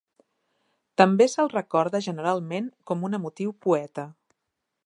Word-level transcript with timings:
També 1.01 1.27
se'l 1.33 1.51
recorda 1.53 2.03
generalment 2.07 2.73
com 2.93 3.07
un 3.11 3.19
emotiu 3.19 3.57
poeta. 3.67 4.09